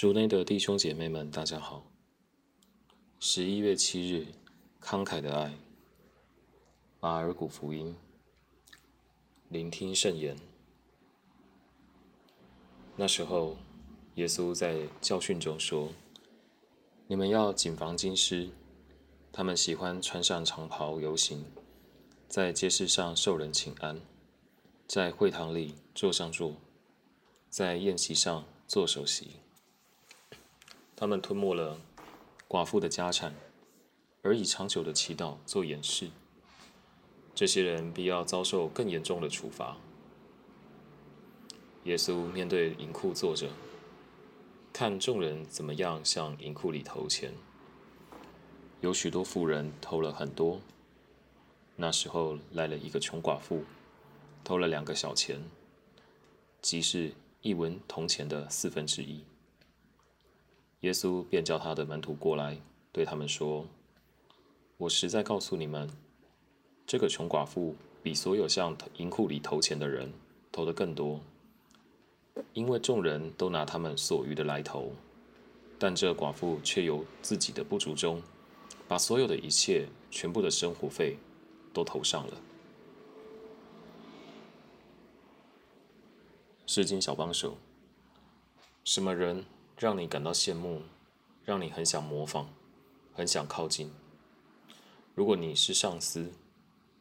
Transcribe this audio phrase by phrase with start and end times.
[0.00, 1.84] 主内的弟兄姐妹们，大家好。
[3.18, 4.28] 十一月七日，
[4.80, 5.52] 慷慨的爱，
[7.00, 7.94] 马尔谷福音，
[9.50, 10.34] 聆听圣言。
[12.96, 13.58] 那时候，
[14.14, 15.90] 耶稣在教训中说
[17.06, 18.48] ：“你们要谨防经师，
[19.30, 21.44] 他们喜欢穿上长袍游行，
[22.26, 24.00] 在街市上受人请安，
[24.86, 26.54] 在会堂里坐上座，
[27.50, 29.32] 在宴席上做首席。”
[31.00, 31.78] 他们吞没了
[32.46, 33.34] 寡妇的家产，
[34.20, 36.10] 而以长久的祈祷做掩饰。
[37.34, 39.78] 这些人必要遭受更严重的处罚。
[41.84, 43.48] 耶稣面对银库坐着，
[44.74, 47.32] 看众人怎么样向银库里投钱。
[48.82, 50.60] 有许多富人投了很多。
[51.76, 53.64] 那时候来了一个穷寡妇，
[54.44, 55.42] 投了两个小钱，
[56.60, 59.24] 即是一文铜钱的四分之一。
[60.80, 62.56] 耶稣便叫他的门徒过来，
[62.90, 63.66] 对他们说
[64.78, 65.90] ：“我实在告诉你们，
[66.86, 70.10] 这个穷寡妇比所有向银库里投钱的人
[70.50, 71.20] 投的更多，
[72.54, 74.92] 因为众人都拿他们所余的来投，
[75.78, 78.22] 但这寡妇却由自己的不足中，
[78.88, 81.18] 把所有的一切、全部的生活费
[81.74, 82.40] 都投上了。”
[86.66, 87.58] 诗经小帮手，
[88.82, 89.44] 什么人？
[89.80, 90.82] 让你感到羡慕，
[91.42, 92.48] 让你很想模仿，
[93.14, 93.90] 很想靠近。
[95.14, 96.34] 如果你是上司，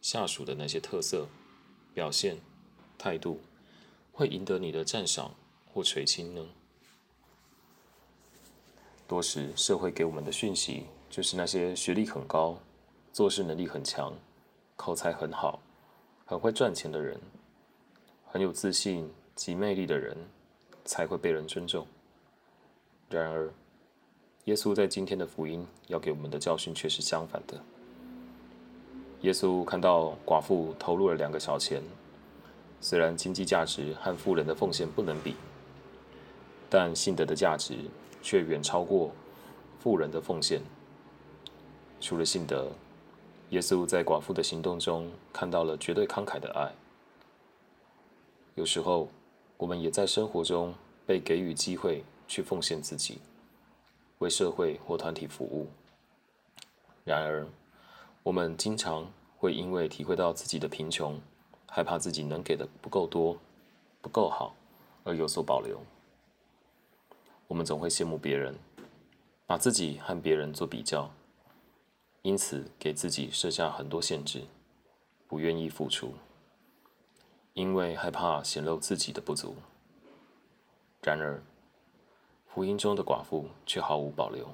[0.01, 1.27] 下属的那些特色、
[1.93, 2.37] 表现、
[2.97, 3.41] 态度，
[4.13, 5.35] 会赢得你的赞赏
[5.73, 6.47] 或垂青呢？
[9.05, 12.59] 多时社会给我们的讯息，就是那些学历很高、
[13.11, 14.17] 做事能力很强、
[14.77, 15.61] 口才很好、
[16.25, 17.19] 很会赚钱的人，
[18.25, 20.15] 很有自信及魅力的人，
[20.85, 21.85] 才会被人尊重。
[23.09, 23.51] 然而，
[24.45, 27.59] 耶稣在今天的福音要给我们的教训却是相反的。
[29.21, 31.81] 耶稣看到寡妇投入了两个小钱，
[32.79, 35.33] 虽然经济价值和富人的奉献不能比，
[36.69, 37.75] 但信德的价值
[38.21, 39.11] 却远超过
[39.79, 40.61] 富人的奉献。
[41.99, 42.71] 除了信德，
[43.49, 46.71] 耶稣在寡妇的行动中看到了绝对慷慨的爱。
[48.53, 49.09] 有时候，
[49.57, 50.75] 我们也在生活中
[51.07, 52.03] 被给予机会。
[52.29, 53.19] 去奉献自己，
[54.19, 55.67] 为社会或团体服务。
[57.03, 57.47] 然而，
[58.21, 61.19] 我们经常会因为体会到自己的贫穷，
[61.67, 63.35] 害怕自己能给的不够多、
[63.99, 64.55] 不够好，
[65.03, 65.81] 而有所保留。
[67.47, 68.55] 我们总会羡慕别人，
[69.47, 71.11] 把自己和别人做比较，
[72.21, 74.43] 因此给自己设下很多限制，
[75.27, 76.13] 不愿意付出，
[77.53, 79.55] 因为害怕显露自己的不足。
[81.01, 81.41] 然而，
[82.59, 84.45] 福音中的寡妇却毫无保留，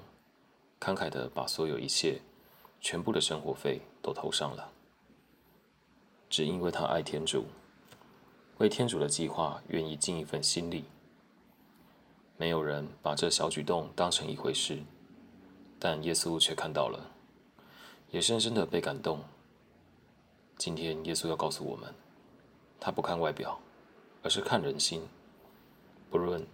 [0.80, 2.22] 慷慨的把所有一切、
[2.80, 4.70] 全部的生活费都投上了，
[6.30, 7.46] 只因为她爱天主，
[8.60, 10.86] 为天主的计划愿意尽一份心力。
[12.38, 14.84] 没有人把这小举动当成一回事，
[15.80, 17.10] 但耶稣却看到了，
[18.12, 19.22] 也深深的被感动。
[20.58, 21.92] 今天耶稣要告诉我们，
[22.80, 23.60] 他不看外表，
[24.22, 25.02] 而是看人心，
[26.12, 26.46] 不论。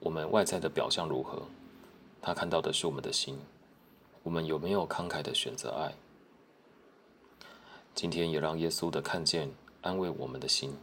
[0.00, 1.42] 我们外在的表象如何？
[2.20, 3.38] 他看到的是我们的心。
[4.24, 5.94] 我们有没有慷慨的选择爱？
[7.94, 9.50] 今天也让耶稣的看见
[9.80, 10.76] 安慰我们的心，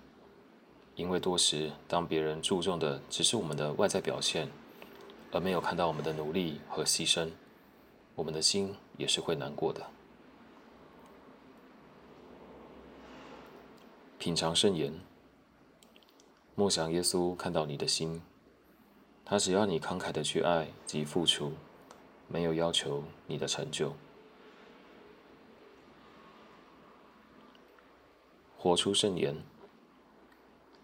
[0.96, 4.50] 因为多时当别人注重的只是我们的外在表现，
[5.32, 7.30] 而没有看到我们的努力和牺牲，
[8.16, 9.86] 我们的心也是会难过的。
[14.18, 14.92] 品尝圣言，
[16.56, 18.22] 默想耶稣看到你的心。
[19.26, 21.54] 他只要你慷慨的去爱及付出，
[22.28, 23.94] 没有要求你的成就。
[28.56, 29.36] 活出圣言。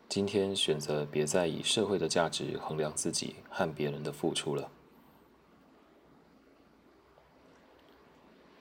[0.10, 4.70] 今天选择别再以社会的价值衡量自己和别人的付出了。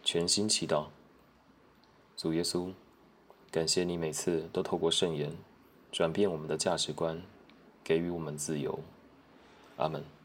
[0.04, 0.87] 全心祈祷，
[2.16, 2.72] 主耶稣，
[3.50, 5.32] 感谢你每次都透过圣言
[5.90, 7.20] 转变我们的价值观，
[7.82, 8.78] 给予我们自由。
[9.80, 10.19] 阿门。